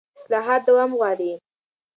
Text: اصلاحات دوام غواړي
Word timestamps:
اصلاحات 0.19 0.61
دوام 0.67 0.91
غواړي 0.99 1.31